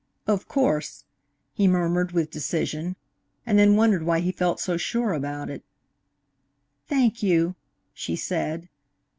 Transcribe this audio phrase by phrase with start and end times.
[0.25, 1.03] "Of course,"
[1.53, 2.95] he murmured with decision,
[3.45, 5.63] and then wondered why he felt so sure about it.
[6.87, 7.53] "Thank you,"
[7.93, 8.67] she said.